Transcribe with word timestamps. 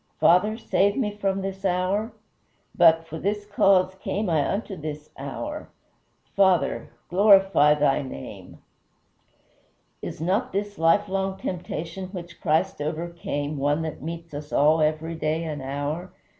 Father, 0.19 0.57
save 0.57 0.97
me 0.97 1.11
from 1.15 1.41
this 1.43 1.63
hour? 1.63 2.11
But, 2.73 3.05
for 3.05 3.19
this 3.19 3.45
cause 3.45 3.93
came 3.93 4.31
I 4.31 4.49
unto 4.51 4.75
this 4.75 5.11
hour; 5.15 5.69
Father, 6.35 6.89
glorify 7.11 7.75
thy 7.75 8.01
name!" 8.01 8.57
Is 10.01 10.19
not 10.19 10.53
this 10.53 10.79
lifelong 10.79 11.37
temptation 11.37 12.07
which 12.13 12.41
Christ 12.41 12.81
overcame 12.81 13.57
one 13.59 13.83
that 13.83 14.01
meets 14.01 14.33
us 14.33 14.51
all 14.51 14.81
every 14.81 15.13
day 15.13 15.43
and 15.43 15.61
hour? 15.61 16.11